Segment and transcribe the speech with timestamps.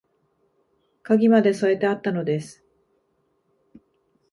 [1.03, 2.63] 鍵まで添えてあったのです